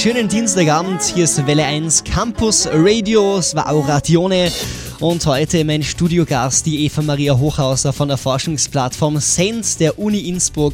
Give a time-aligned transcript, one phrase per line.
[0.00, 1.02] schönen Dienstagabend.
[1.02, 3.36] Hier ist Welle 1 Campus Radio.
[3.36, 4.50] Es war Auratione.
[4.98, 10.72] Und heute mein Studiogast, die Eva Maria Hochhauser von der Forschungsplattform SEND der Uni Innsbruck.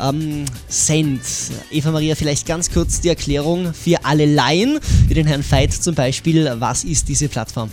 [0.00, 1.20] Ähm, SEND.
[1.72, 5.96] Eva Maria, vielleicht ganz kurz die Erklärung für alle Laien, wie den Herrn Veit zum
[5.96, 6.48] Beispiel.
[6.60, 7.70] Was ist diese Plattform?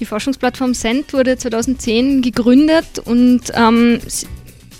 [0.00, 4.00] Die Forschungsplattform SEND wurde 2010 gegründet und ähm,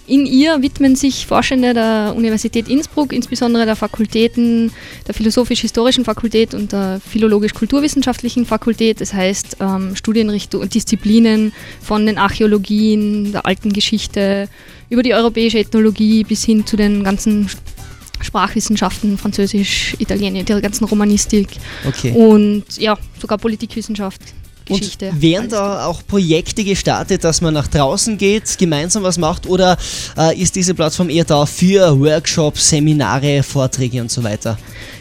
[0.06, 4.72] in ihr widmen sich Forschende der Universität Innsbruck, insbesondere der Fakultäten
[5.06, 9.00] der Philosophisch-Historischen Fakultät und der Philologisch-Kulturwissenschaftlichen Fakultät.
[9.00, 14.48] Das heißt ähm, Studienrichtungen und Disziplinen von den Archäologien, der alten Geschichte,
[14.88, 17.50] über die europäische Ethnologie bis hin zu den ganzen
[18.20, 21.48] Sprachwissenschaften, Französisch, Italienisch, der ganzen Romanistik
[21.86, 22.12] Okay.
[22.12, 24.20] und ja, sogar Politikwissenschaft,
[24.66, 25.10] Geschichte.
[25.10, 29.76] Und werden da auch Projekte gestartet, dass man nach draußen geht, gemeinsam was macht oder
[30.18, 34.58] äh, ist diese Plattform eher da für Workshops, Seminare, Vorträge und so weiter?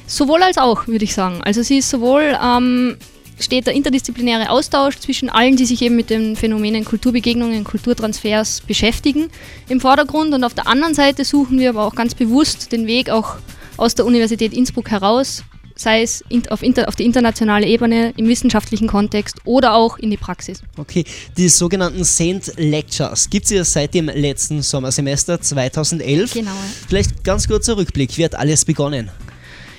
[0.07, 1.41] Sowohl als auch, würde ich sagen.
[1.43, 2.97] Also sie ist sowohl ähm,
[3.40, 9.29] steht der interdisziplinäre Austausch zwischen allen, die sich eben mit den Phänomenen Kulturbegegnungen, Kulturtransfers beschäftigen,
[9.68, 10.34] im Vordergrund.
[10.34, 13.35] Und auf der anderen Seite suchen wir aber auch ganz bewusst den Weg auch
[13.77, 15.43] aus der Universität Innsbruck heraus,
[15.76, 20.18] sei es auf, inter, auf die internationale Ebene, im wissenschaftlichen Kontext oder auch in die
[20.18, 20.62] Praxis.
[20.77, 21.04] Okay,
[21.37, 26.34] die sogenannten Saint Lectures gibt es ja seit dem letzten Sommersemester 2011.
[26.34, 26.51] Genau.
[26.87, 29.09] Vielleicht ganz kurzer Rückblick, wie hat alles begonnen?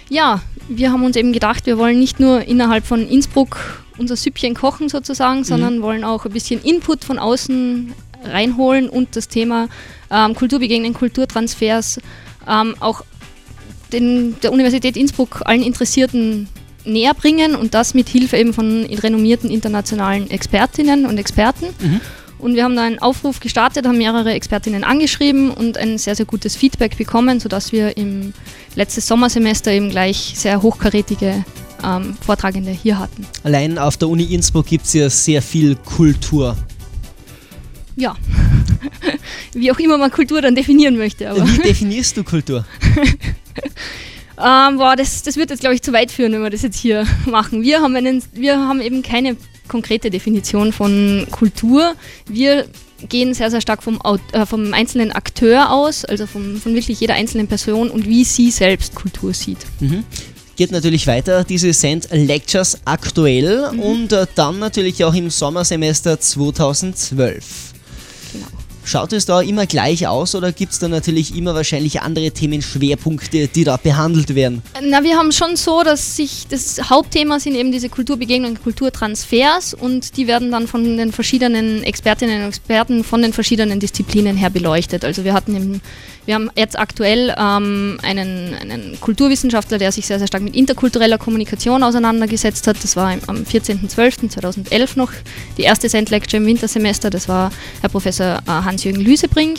[0.08, 4.54] Ja, wir haben uns eben gedacht, wir wollen nicht nur innerhalb von Innsbruck unser Süppchen
[4.54, 7.92] kochen sozusagen, sondern wollen auch ein bisschen Input von außen
[8.24, 9.68] reinholen und das Thema
[10.10, 12.00] ähm, Kulturbegegnen, Kulturtransfers
[12.46, 13.02] ähm, auch
[13.96, 16.48] den, der Universität Innsbruck allen Interessierten
[16.84, 21.66] näher bringen und das mit Hilfe eben von renommierten internationalen Expertinnen und Experten.
[22.38, 26.26] Und wir haben da einen Aufruf gestartet, haben mehrere Expertinnen angeschrieben und ein sehr, sehr
[26.26, 28.34] gutes Feedback bekommen, sodass wir im
[28.74, 31.44] letztes Sommersemester eben gleich sehr hochkarätige
[31.82, 33.26] ähm, Vortragende hier hatten.
[33.42, 36.56] Allein auf der Uni Innsbruck gibt es ja sehr viel Kultur.
[37.96, 38.14] Ja,
[39.54, 41.30] wie auch immer man Kultur dann definieren möchte.
[41.30, 42.66] Aber Wie definierst du Kultur?
[44.38, 46.78] ähm, boah, das, das wird jetzt, glaube ich, zu weit führen, wenn wir das jetzt
[46.78, 47.62] hier machen.
[47.62, 49.36] Wir haben, einen, wir haben eben keine
[49.68, 51.94] konkrete Definition von Kultur.
[52.28, 52.66] Wir
[53.08, 54.00] gehen sehr, sehr stark vom,
[54.32, 58.50] äh, vom einzelnen Akteur aus, also vom, von wirklich jeder einzelnen Person und wie sie
[58.50, 59.58] selbst Kultur sieht.
[60.56, 63.80] Geht natürlich weiter, diese Saint Lectures aktuell Mhm.
[63.80, 67.65] und äh, dann natürlich auch im Sommersemester 2012.
[68.86, 73.48] Schaut es da immer gleich aus oder gibt es da natürlich immer wahrscheinlich andere Themenschwerpunkte,
[73.48, 74.62] die da behandelt werden?
[74.80, 80.16] Na, wir haben schon so, dass sich das Hauptthema sind eben diese Kulturbegegnungen, Kulturtransfers und
[80.16, 85.04] die werden dann von den verschiedenen Expertinnen und Experten von den verschiedenen Disziplinen her beleuchtet.
[85.04, 85.80] Also wir hatten eben,
[86.26, 91.18] wir haben jetzt aktuell ähm, einen, einen Kulturwissenschaftler, der sich sehr, sehr stark mit interkultureller
[91.18, 92.82] Kommunikation auseinandergesetzt hat.
[92.82, 95.12] Das war am 14.12.2011 noch
[95.56, 97.10] die erste Send Lecture im Wintersemester.
[97.10, 97.50] Das war
[97.80, 99.58] Herr Professor äh, Hans-Jürgen Lüsebrink.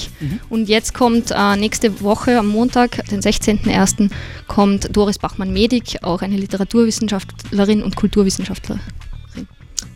[0.50, 4.10] Und jetzt kommt äh, nächste Woche am Montag, den 16.01.,
[4.48, 8.82] kommt Doris Bachmann-Medig, auch eine Literaturwissenschaftlerin und Kulturwissenschaftlerin.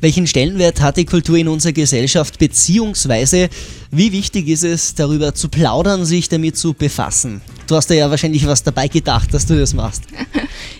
[0.01, 3.50] Welchen Stellenwert hat die Kultur in unserer Gesellschaft, beziehungsweise
[3.91, 7.41] wie wichtig ist es, darüber zu plaudern, sich damit zu befassen?
[7.67, 10.03] Du hast ja wahrscheinlich was dabei gedacht, dass du das machst.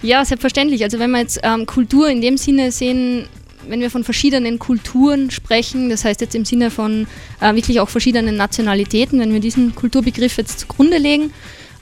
[0.03, 0.83] Ja, selbstverständlich.
[0.83, 3.27] Also wenn wir jetzt ähm, Kultur in dem Sinne sehen,
[3.67, 7.05] wenn wir von verschiedenen Kulturen sprechen, das heißt jetzt im Sinne von
[7.39, 11.31] äh, wirklich auch verschiedenen Nationalitäten, wenn wir diesen Kulturbegriff jetzt zugrunde legen,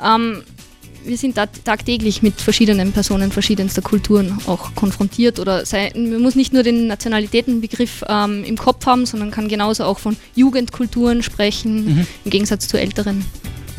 [0.03, 0.43] ähm,
[1.03, 6.35] wir sind da tagtäglich mit verschiedenen Personen verschiedenster Kulturen auch konfrontiert oder sei, man muss
[6.35, 12.07] nicht nur den Nationalitätenbegriff ähm, im Kopf haben, sondern kann genauso auch von Jugendkulturen sprechen,
[12.25, 13.25] im Gegensatz zu älteren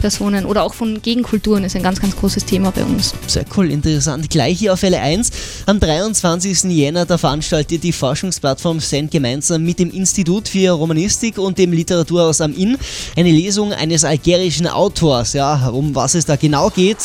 [0.01, 3.15] Personen oder auch von Gegenkulturen ist ein ganz, ganz großes Thema bei uns.
[3.27, 4.29] Sehr cool, interessant.
[4.31, 5.31] Gleich hier auf L1.
[5.67, 6.65] Am 23.
[6.65, 12.41] Jänner, da veranstaltet die Forschungsplattform SEND gemeinsam mit dem Institut für Romanistik und dem Literaturhaus
[12.41, 12.77] am Inn
[13.17, 15.35] eine Lesung eines algerischen Autors.
[15.35, 16.99] Ja, um was es da genau geht,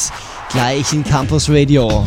[0.52, 2.06] gleich in Campus Radio.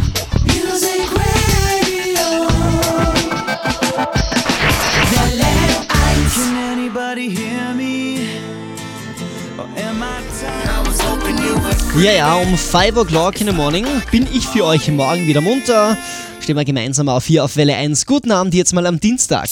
[12.01, 15.99] Ja, ja, um 5 o'clock in the morning bin ich für euch morgen wieder munter.
[16.41, 18.07] Stehen wir gemeinsam auf hier auf Welle 1.
[18.07, 19.49] Guten Abend jetzt mal am Dienstag.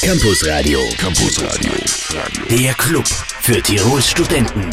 [0.00, 0.80] Campus Radio.
[0.96, 1.72] Campus Radio.
[2.10, 3.06] Der Club
[3.42, 4.70] für Tirols Studenten.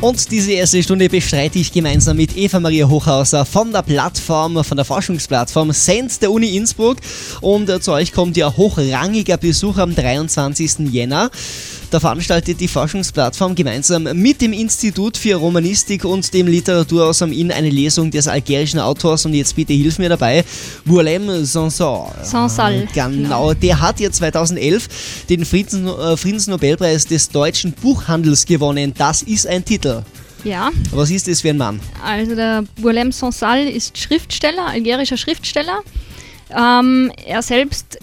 [0.00, 4.76] Und diese erste Stunde bestreite ich gemeinsam mit Eva Maria Hochhauser von der Plattform, von
[4.76, 6.96] der Forschungsplattform Sense der Uni Innsbruck.
[7.42, 10.90] Und äh, zu euch kommt ja hochrangiger Besuch am 23.
[10.90, 11.30] Jänner.
[11.90, 17.50] Da veranstaltet die Forschungsplattform gemeinsam mit dem Institut für Romanistik und dem Literaturhaus am Inn
[17.50, 20.44] eine Lesung des algerischen Autors und jetzt bitte hilf mir dabei,
[20.84, 22.12] Boulem Sansal.
[22.22, 26.46] Sansal, Genau, der hat ja 2011 den Friedens
[26.78, 28.94] Friedensnobelpreis des deutschen Buchhandels gewonnen.
[28.96, 30.02] Das ist ein Titel.
[30.44, 31.80] Ja, Was ist das für ein Mann?
[32.04, 35.80] also der Boulem Sansal ist Schriftsteller, algerischer Schriftsteller.
[36.56, 37.98] Ähm, er selbst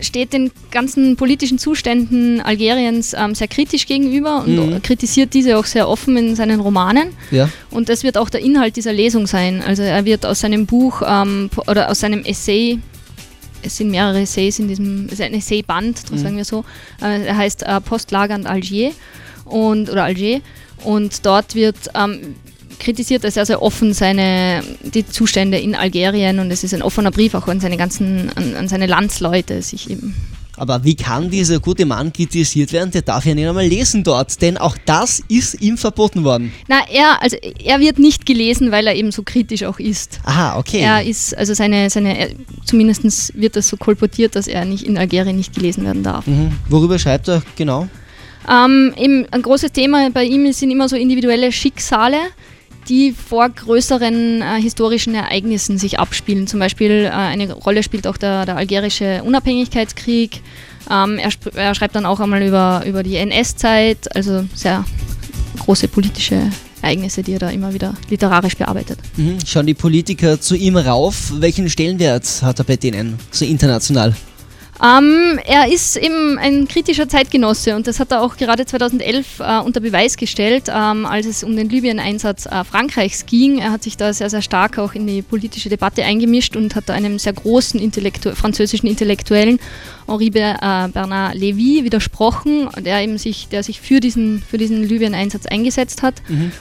[0.00, 4.82] steht den ganzen politischen Zuständen Algeriens ähm, sehr kritisch gegenüber und Mhm.
[4.82, 7.08] kritisiert diese auch sehr offen in seinen Romanen.
[7.32, 7.48] Ja.
[7.70, 9.62] Und das wird auch der Inhalt dieser Lesung sein.
[9.66, 12.78] Also er wird aus seinem Buch ähm, oder aus seinem Essay,
[13.64, 16.18] es sind mehrere Essays in diesem, es ist ein Essayband, Mhm.
[16.18, 16.64] sagen wir so,
[17.02, 18.92] äh, er heißt äh, Postlager und Algier
[19.44, 20.40] und, oder Alger
[20.84, 22.34] und dort wird ähm,
[22.78, 27.10] kritisiert er sehr, sehr offen seine, die Zustände in Algerien und es ist ein offener
[27.10, 30.14] Brief auch an seine ganzen, an, an seine Landsleute, sich eben
[30.56, 32.90] Aber wie kann dieser gute Mann kritisiert werden?
[32.90, 36.52] Der darf ja nicht einmal lesen dort, denn auch das ist ihm verboten worden.
[36.68, 40.20] Na, er, also er wird nicht gelesen, weil er eben so kritisch auch ist.
[40.24, 40.80] Aha, okay.
[40.80, 42.30] Er ist, also seine, seine er,
[42.64, 46.26] zumindest wird das so kolportiert, dass er nicht in Algerien nicht gelesen werden darf.
[46.26, 46.52] mhm.
[46.68, 47.88] Worüber schreibt er genau?
[48.48, 48.92] Ähm,
[49.30, 52.18] ein großes Thema bei ihm sind immer so individuelle Schicksale,
[52.88, 56.46] die vor größeren äh, historischen Ereignissen sich abspielen.
[56.46, 60.40] Zum Beispiel äh, eine Rolle spielt auch der, der algerische Unabhängigkeitskrieg.
[60.90, 64.84] Ähm, er, er schreibt dann auch einmal über, über die NS-Zeit, also sehr
[65.60, 66.50] große politische
[66.82, 68.98] Ereignisse, die er da immer wieder literarisch bearbeitet.
[69.16, 69.38] Mhm.
[69.46, 71.32] Schauen die Politiker zu ihm rauf?
[71.38, 74.14] Welchen Stellenwert hat er bei denen, so international?
[74.82, 79.60] Ähm, er ist eben ein kritischer Zeitgenosse und das hat er auch gerade 2011 äh,
[79.60, 83.58] unter Beweis gestellt, ähm, als es um den Libyen-Einsatz äh, Frankreichs ging.
[83.58, 86.88] Er hat sich da sehr, sehr stark auch in die politische Debatte eingemischt und hat
[86.88, 89.60] da einem sehr großen Intellektu französischen Intellektuellen,
[90.08, 95.46] Henri äh, Bernard Lévy, widersprochen, der eben sich, der sich für diesen, für diesen Libyen-Einsatz
[95.46, 96.14] eingesetzt hat.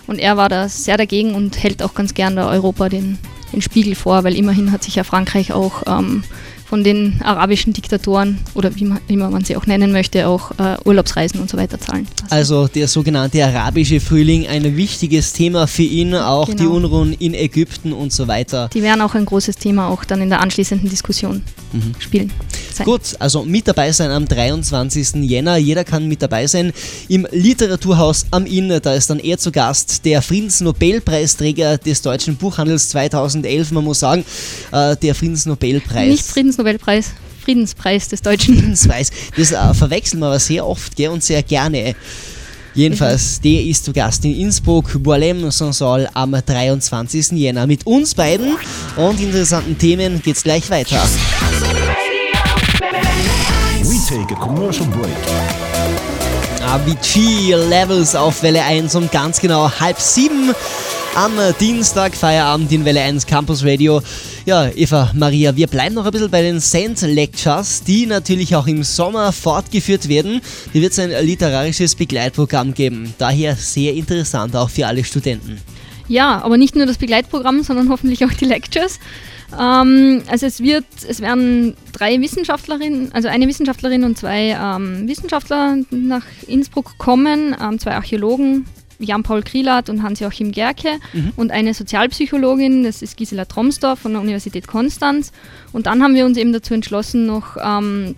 [0.07, 3.17] Und er war da sehr dagegen und hält auch ganz gern der Europa den,
[3.51, 6.23] den Spiegel vor, weil immerhin hat sich ja Frankreich auch ähm,
[6.73, 10.75] von den arabischen Diktatoren oder wie man, wie man sie auch nennen möchte, auch äh,
[10.83, 12.07] Urlaubsreisen und so weiter zahlen.
[12.19, 12.31] lassen.
[12.31, 16.71] Also der sogenannte arabische Frühling, ein wichtiges Thema für ihn, auch die Genau.
[16.71, 18.71] Unruhen in Ägypten und so weiter.
[18.73, 21.43] Die werden auch ein großes Thema auch dann in der anschließenden Diskussion
[21.99, 22.31] spielen.
[22.73, 22.85] Sein.
[22.85, 25.15] Gut, also mit dabei sein am 23.
[25.23, 25.57] Jänner.
[25.57, 26.73] Jeder kann mit dabei sein
[27.07, 28.79] im Literaturhaus am Inn.
[28.81, 33.71] Da ist dann er zu Gast, der Friedensnobelpreisträger des deutschen Buchhandels 2011.
[33.71, 34.25] Man muss sagen,
[34.71, 36.09] äh, der Friedensnobelpreis.
[36.09, 37.11] Nicht Friedensnobelpreis,
[37.43, 38.57] Friedenspreis des Deutschen.
[38.57, 39.11] Friedenspreis.
[39.37, 41.95] Das äh, verwechseln wir aber sehr oft gell, und sehr gerne.
[42.75, 47.31] Jedenfalls, der ist zu Gast in Innsbruck, Boilem Sansol am 23.
[47.33, 47.67] Jänner.
[47.67, 48.55] Mit uns beiden
[48.95, 51.01] und interessanten Themen geht's gleich weiter.
[54.07, 55.15] Take a commercial break.
[56.61, 60.53] Avicii Levels auf Welle 1 um ganz genau halb sieben
[61.15, 64.01] am Dienstag, Feierabend in Welle 1 Campus Radio.
[64.45, 68.67] Ja, Eva, Maria, wir bleiben noch ein bisschen bei den Sand Lectures, die natürlich auch
[68.67, 70.41] im Sommer fortgeführt werden.
[70.73, 73.13] Hier wird es ein literarisches Begleitprogramm geben.
[73.17, 75.61] Daher sehr interessant auch für alle Studenten.
[76.07, 78.99] Ja, aber nicht nur das Begleitprogramm, sondern hoffentlich auch die Lectures.
[79.59, 85.77] Ähm, also es wird, es werden drei Wissenschaftlerinnen, also eine Wissenschaftlerin und zwei ähm, Wissenschaftler
[85.91, 88.65] nach Innsbruck kommen, ähm, zwei Archäologen,
[88.99, 90.99] Jan-Paul Krielat und Hans-Joachim Gerke
[91.35, 95.31] und eine Sozialpsychologin, das ist Gisela Tromsdorf von der Universität Konstanz.
[95.73, 98.15] Und dann haben wir uns eben dazu entschlossen, noch ähm,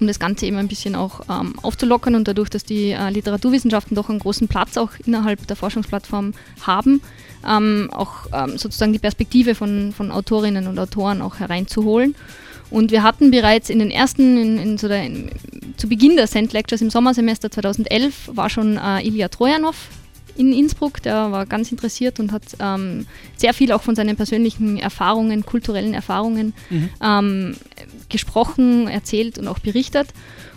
[0.00, 3.94] um das Ganze eben ein bisschen auch ähm, aufzulockern und dadurch, dass die äh, Literaturwissenschaften
[3.94, 7.00] doch einen großen Platz auch innerhalb der Forschungsplattform haben,
[7.46, 12.14] ähm, auch ähm, sozusagen die Perspektive von, von Autorinnen und Autoren auch hereinzuholen.
[12.68, 15.30] Und wir hatten bereits in den ersten, in, in so der, in,
[15.76, 19.76] zu Beginn der Send Lectures im Sommersemester 2011, war schon äh, Ilya Trojanov
[20.36, 24.76] in Innsbruck, der war ganz interessiert und hat ähm, sehr viel auch von seinen persönlichen
[24.76, 26.52] Erfahrungen, kulturellen Erfahrungen
[27.02, 27.56] ähm,
[28.08, 30.08] gesprochen, erzählt und auch berichtet.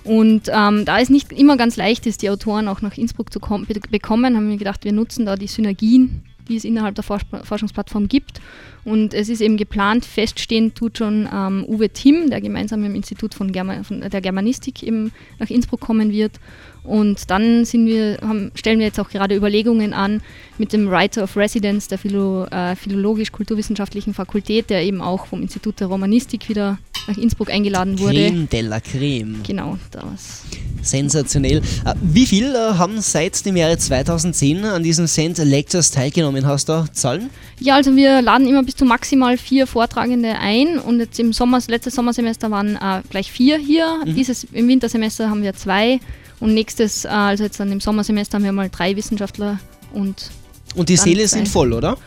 [0.03, 3.39] Und ähm, da es nicht immer ganz leicht ist, die Autoren auch nach Innsbruck zu
[3.39, 7.03] kom- be bekommen, haben wir gedacht, wir nutzen da die Synergien, die es innerhalb der
[7.03, 8.41] Forsch Forschungsplattform gibt.
[8.85, 13.33] Und es ist eben geplant, feststehen tut schon ähm, Uwe Timm, der gemeinsam im Institut
[13.33, 16.39] von, Germa von der Germanistik eben nach Innsbruck kommen wird.
[16.83, 20.21] Und dann wir, haben, stellen wir jetzt auch gerade Überlegungen an
[20.57, 25.79] mit dem Writer of Residence der Philo, äh, Philologisch-Kulturwissenschaftlichen Fakultät, der eben auch vom Institut
[25.81, 28.27] der Romanistik wieder nach Innsbruck eingeladen wurde.
[28.27, 29.41] Creme de la Creme.
[29.45, 30.43] Genau, das.
[30.81, 31.57] sensationell.
[31.57, 36.45] Äh, Wie viel äh, haben seit dem Jahre 2010 an diesen Send Lectures teilgenommen?
[36.45, 37.29] Hast du da Zahlen?
[37.59, 41.59] Ja, also wir laden immer bis zu maximal vier Vortragende ein und jetzt im Sommer,
[41.67, 44.03] letztes Sommersemester waren äh, gleich vier hier.
[44.05, 45.99] Dieses im Wintersemester haben wir zwei
[46.39, 49.59] und nächstes, äh, also jetzt dann im Sommersemester haben wir mal drei Wissenschaftler
[49.91, 50.29] und
[50.75, 51.37] Und die Säle zwei.
[51.37, 51.97] sind voll, oder?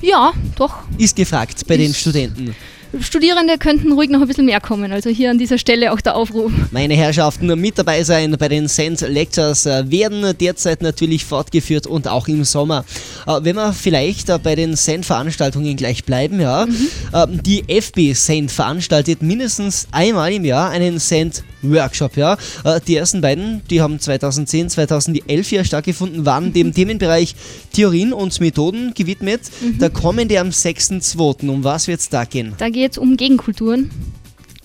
[0.00, 0.76] ja, doch.
[0.98, 2.54] Ist gefragt bei den Ist- Studenten.
[3.00, 4.92] Studierende könnten ruhig noch ein bisschen mehr kommen.
[4.92, 6.50] Also hier an dieser Stelle auch der Aufruf.
[6.70, 12.08] Meine Herrschaften, mit dabei sein bei den Send Lectures äh, werden derzeit natürlich fortgeführt und
[12.08, 12.84] auch im Sommer.
[13.26, 16.66] Äh, Wenn wir vielleicht äh, bei den Send-Veranstaltungen gleich bleiben, ja,
[17.14, 22.38] ähm, die FB Send veranstaltet mindestens einmal im Jahr einen Send-Workshop, ja.
[22.64, 27.34] Äh, Die ersten beiden, die haben 2010, 2011 ja stattgefunden, waren dem Themenbereich
[27.72, 29.42] Theorien und Methoden gewidmet.
[29.78, 31.48] Der kommende am 6.2.
[31.48, 32.54] Um was wird es da gehen?
[32.56, 33.90] Da geht es um Gegenkulturen.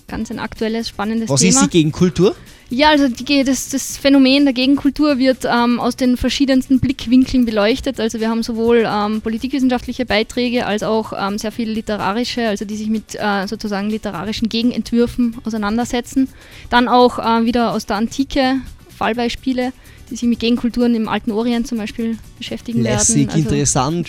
[0.06, 1.50] Ganz ein aktuelles, spannendes Was Thema.
[1.50, 2.36] ist die Gegenkultur?
[2.70, 8.00] Ja, also die, das, das Phänomen der Gegenkultur wird ähm, aus den verschiedensten Blickwinkeln beleuchtet.
[8.00, 12.76] Also wir haben sowohl ähm, politikwissenschaftliche Beiträge als auch ähm, sehr viel literarische, also die
[12.76, 16.28] sich mit äh, sozusagen literarischen Gegenentwürfen auseinandersetzen.
[16.70, 18.60] Dann auch äh, wieder aus der Antike
[18.94, 19.72] Fallbeispiele,
[20.10, 23.30] die sich mit Gegenkulturen im alten Orient zum Beispiel beschäftigen Lässig, werden.
[23.30, 24.08] Also interessant.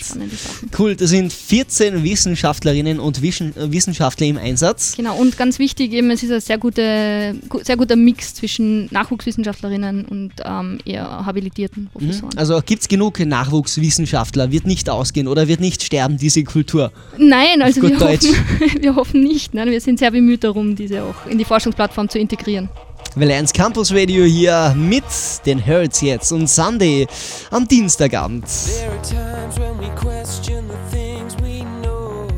[0.78, 4.94] Cool, da sind 14 Wissenschaftlerinnen und äh, Wissenschaftler im Einsatz.
[4.96, 8.88] Genau, und ganz wichtig eben, es ist ein sehr, gute, gu- sehr guter Mix zwischen
[8.92, 12.36] Nachwuchswissenschaftlerinnen und ähm, eher habilitierten Professoren.
[12.36, 14.50] Also gibt es genug Nachwuchswissenschaftler?
[14.52, 16.92] Wird nicht ausgehen oder wird nicht sterben, diese Kultur?
[17.18, 18.26] Nein, also gut wir Deutsch.
[18.28, 19.54] hoffen, wir hoffen nicht.
[19.54, 22.68] Nein, wir sind sehr bemüht darum, diese auch in die Forschungsplattform zu integrieren.
[23.18, 25.02] Welle 1 Campus Radio hier mit
[25.46, 27.06] den Hertz jetzt und Sunday
[27.50, 28.44] am Dienstagabend.
[28.46, 32.28] There are times when we question the things we know.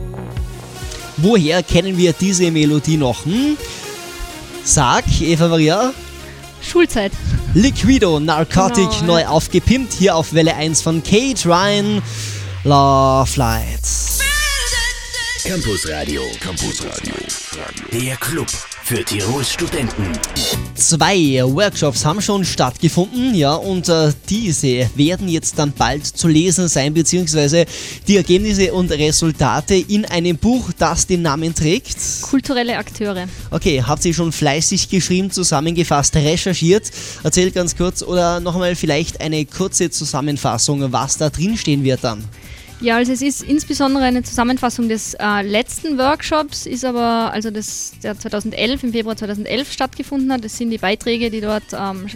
[1.16, 3.24] Woher kennen wir diese Melodie noch?
[3.24, 3.56] Hm?
[4.62, 5.92] Sag, Eva Maria,
[6.62, 7.10] Schulzeit.
[7.54, 12.00] Liquido, Narcotic, Genau, neu aufgepimpt, hier auf Welle 1 von Kate Ryan,
[12.62, 14.20] Love Lights.
[15.42, 16.22] Campus Radio.
[16.40, 17.14] Campus Radio.
[17.90, 18.46] Der Club
[18.88, 20.18] für Tirols Studenten.
[20.74, 26.68] Zwei Workshops haben schon stattgefunden, ja, und äh, diese werden jetzt dann bald zu lesen
[26.68, 27.66] sein, beziehungsweise
[28.06, 31.98] die Ergebnisse und Resultate in einem Buch, das den Namen trägt.
[32.22, 33.28] Kulturelle Akteure.
[33.50, 36.90] Okay, habt ihr schon fleißig geschrieben, zusammengefasst, recherchiert?
[37.22, 42.24] Erzählt ganz kurz oder nochmal vielleicht eine kurze Zusammenfassung, was da drin stehen wird dann.
[42.80, 47.94] Ja, also es ist insbesondere eine Zusammenfassung des äh, letzten Workshops, ist aber, also das,
[48.04, 50.44] der 2011, im Februar 2011 stattgefunden hat.
[50.44, 52.06] Das sind die Beiträge, die dort ähm,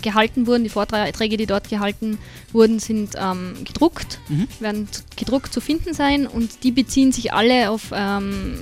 [0.00, 2.16] gehalten wurden, die Vorträge, die dort gehalten
[2.52, 4.18] wurden, sind ähm, gedruckt,
[4.60, 8.54] werden t- gedruckt zu finden sein und die beziehen sich alle auf ähm,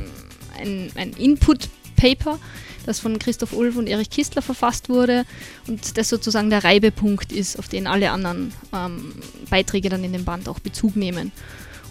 [0.60, 2.40] ein, ein Input-Paper,
[2.86, 5.24] das von Christoph Ulf und Erich Kistler verfasst wurde
[5.66, 9.14] und das sozusagen der Reibepunkt ist, auf den alle anderen ähm,
[9.50, 11.32] Beiträge dann in dem Band auch Bezug nehmen.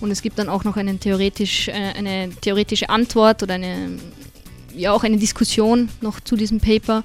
[0.01, 3.99] Und es gibt dann auch noch theoretisch, äh, eine theoretische Antwort oder eine,
[4.75, 7.03] ja auch eine Diskussion noch zu diesem Paper.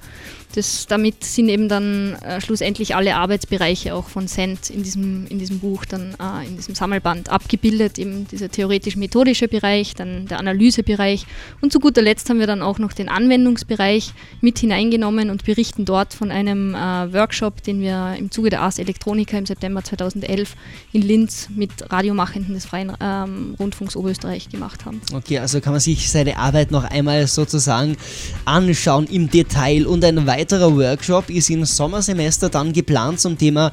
[0.54, 5.38] Das, damit sind eben dann äh, schlussendlich alle Arbeitsbereiche auch von Cent in diesem, in
[5.38, 11.26] diesem Buch, dann äh, in diesem Sammelband abgebildet, eben dieser theoretisch-methodische Bereich, dann der Analysebereich
[11.60, 15.84] und zu guter Letzt haben wir dann auch noch den Anwendungsbereich mit hineingenommen und berichten
[15.84, 20.56] dort von einem äh, Workshop, den wir im Zuge der Ars Electronica im September 2011
[20.92, 25.00] in Linz mit Radiomachenden des Freien ähm, Rundfunks Oberösterreich gemacht haben.
[25.12, 27.96] Okay, also kann man sich seine Arbeit noch einmal sozusagen
[28.44, 29.86] anschauen im Detail.
[29.86, 33.72] Und ein weiterer Workshop ist im Sommersemester dann geplant zum Thema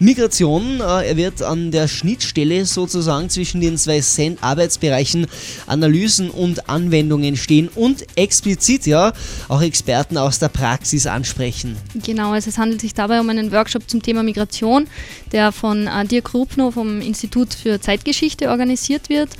[0.00, 0.80] Migration.
[0.80, 5.28] Äh, Er wird an der Schnittstelle sozusagen zwischen den zwei Send-Arbeitsbereichen
[5.68, 9.12] Analysen und Anwendungen stehen und explizit ja
[9.46, 11.76] auch Experten aus der Praxis ansprechen.
[11.94, 14.88] Genau, also es handelt sich dabei um einen Workshop zum Thema Migration,
[15.30, 19.30] der von äh, Dirk Rupno vom Institut für Zeitgeschichte organisiert wird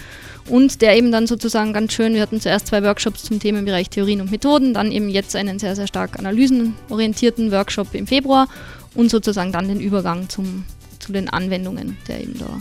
[0.49, 4.21] und der eben dann sozusagen ganz schön, wir hatten zuerst zwei Workshops zum Themenbereich Theorien
[4.21, 8.49] und Methoden, dann eben jetzt einen sehr, sehr stark analysenorientierten Workshop im Februar
[8.95, 10.65] und sozusagen dann den Übergang zum,
[10.99, 12.61] zu den Anwendungen, der eben da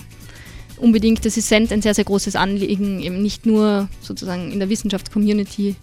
[0.78, 4.70] unbedingt, das ist Cent ein sehr, sehr großes Anliegen, eben nicht nur sozusagen in der
[4.70, 5.76] Wissenschaftscommunity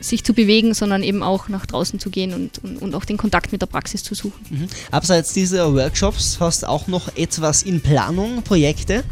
[0.00, 3.16] sich zu bewegen, sondern eben auch nach draußen zu gehen und, und, und auch den
[3.16, 4.40] Kontakt mit der Praxis zu suchen.
[4.48, 4.68] Mhm.
[4.90, 9.04] Abseits dieser Workshops hast du auch noch etwas in Planung, Projekte?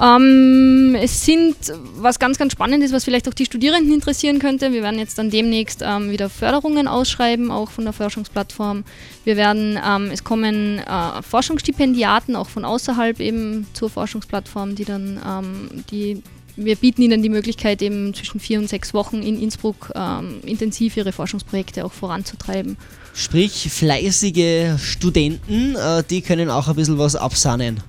[0.00, 1.56] Ähm, es sind,
[1.96, 5.18] was ganz, ganz spannend ist, was vielleicht auch die Studierenden interessieren könnte, wir werden jetzt
[5.18, 8.84] dann demnächst ähm, wieder Förderungen ausschreiben, auch von der Forschungsplattform.
[9.24, 15.20] Wir werden, ähm, es kommen äh, Forschungsstipendiaten auch von außerhalb eben zur Forschungsplattform, die dann
[15.26, 16.22] ähm, die
[16.56, 20.96] wir bieten ihnen die Möglichkeit, eben zwischen vier und sechs Wochen in Innsbruck ähm, intensiv
[20.96, 22.78] ihre Forschungsprojekte auch voranzutreiben.
[23.14, 27.82] Sprich, fleißige Studenten, äh, die können auch ein bisschen was absahnen.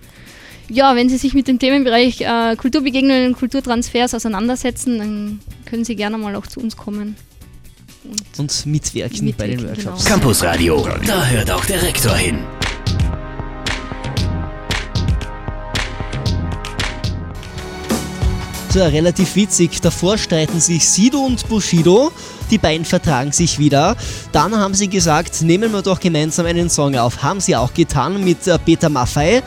[0.70, 5.96] Ja, wenn Sie sich mit dem Themenbereich äh, Kulturbegegnungen und Kulturtransfers auseinandersetzen, dann können Sie
[5.96, 7.16] gerne mal auch zu uns kommen.
[8.38, 10.04] Und mitwirken, bei den Mitwirken, Workshops.
[10.04, 10.16] genau.
[10.16, 12.40] Campusradio, da hört auch der Rektor hin.
[18.70, 19.82] So, relativ witzig.
[19.82, 22.12] Davor streiten sich Sido und Bushido.
[22.52, 23.96] Die beiden vertragen sich wieder.
[24.32, 27.24] Dann haben sie gesagt, nehmen wir doch gemeinsam einen Song auf.
[27.24, 29.42] Haben sie auch getan mit äh, Peter Maffay.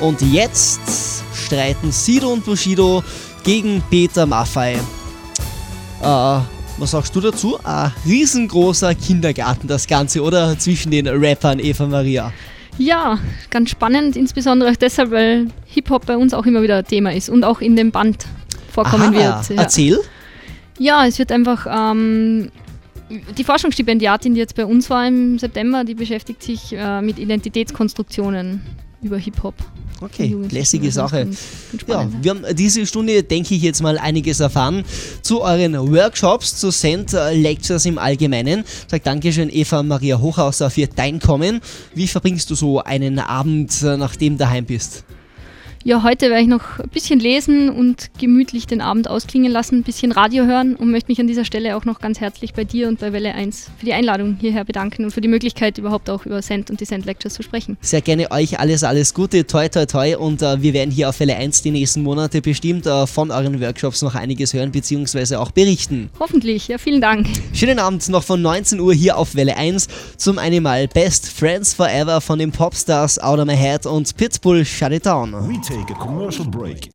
[0.00, 0.80] Und jetzt
[1.34, 3.02] streiten Sido und Bushido
[3.44, 4.74] gegen Peter Maffay.
[4.74, 6.40] Äh,
[6.78, 7.58] was sagst du dazu?
[7.62, 10.58] Ein riesengroßer Kindergarten, das Ganze, oder?
[10.58, 12.32] Zwischen den Rappern Eva Maria.
[12.76, 13.18] Ja,
[13.50, 17.44] ganz spannend, insbesondere auch deshalb, weil Hip-Hop bei uns auch immer wieder Thema ist und
[17.44, 18.26] auch in dem Band
[18.72, 19.50] vorkommen Aha, wird.
[19.56, 19.62] Ja.
[19.62, 20.00] Erzähl.
[20.78, 21.66] ja, es wird einfach.
[21.70, 22.50] Ähm,
[23.36, 28.62] die Forschungsstipendiatin, die jetzt bei uns war im September, die beschäftigt sich äh, mit Identitätskonstruktionen
[29.04, 29.54] über Hip-Hop.
[30.00, 31.28] Okay, lässige Sache.
[31.86, 34.84] Ja, wir haben diese Stunde, denke ich, jetzt mal einiges erfahren
[35.22, 38.64] zu euren Workshops, zu Send Lectures im Allgemeinen.
[38.88, 41.60] Sag Dankeschön, Eva Maria Hochhauser, für dein Kommen.
[41.94, 45.04] Wie verbringst du so einen Abend, äh, nachdem du daheim bist?
[45.86, 49.82] Ja, heute werde ich noch ein bisschen lesen und gemütlich den Abend ausklingen lassen, ein
[49.82, 52.88] bisschen Radio hören und möchte mich an dieser Stelle auch noch ganz herzlich bei dir
[52.88, 56.24] und bei Welle 1 für die Einladung hierher bedanken und für die Möglichkeit, überhaupt auch
[56.24, 57.76] über Send und die Send Lectures zu sprechen.
[57.82, 60.16] Sehr gerne euch alles, alles Gute, toi, toi, toi.
[60.16, 63.60] Und äh, wir werden hier auf Welle 1 die nächsten Monate bestimmt äh, von euren
[63.60, 66.08] Workshops noch einiges hören, beziehungsweise auch berichten.
[66.18, 67.26] Hoffentlich, ja, vielen Dank.
[67.52, 69.88] Schönen Abend noch von 19 Uhr hier auf Welle 1.
[70.16, 74.64] Zum einen mal Best Friends Forever von den Popstars Out of My Head und Pitbull
[74.64, 75.34] Shut It Down.
[75.46, 76.94] We take a commercial break.